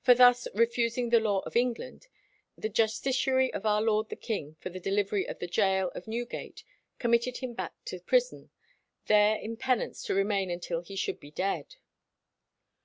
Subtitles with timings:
[0.00, 2.06] For thus "refusing the law of England,"
[2.56, 6.62] the justiciary of our lord the king for the delivery of the gaol of Newgate,
[7.00, 8.50] committed him back to prison,
[9.06, 11.74] "there in penance to remain until he should be dead."